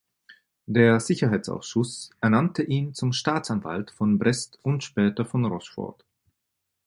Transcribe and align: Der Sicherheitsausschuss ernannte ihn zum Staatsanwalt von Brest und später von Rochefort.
Der 0.65 0.99
Sicherheitsausschuss 0.99 2.09
ernannte 2.21 2.63
ihn 2.63 2.95
zum 2.95 3.13
Staatsanwalt 3.13 3.91
von 3.91 4.17
Brest 4.17 4.57
und 4.63 4.83
später 4.83 5.25
von 5.25 5.45
Rochefort. 5.45 6.03